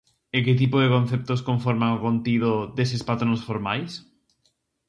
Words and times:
E 0.35 0.37
que 0.45 0.57
tipo 0.61 0.75
de 0.79 0.91
conceptos 0.95 1.43
conforman 1.49 1.91
o 1.97 2.01
contido 2.05 2.51
deses 2.77 3.01
patróns 3.09 3.41
formais? 3.47 3.91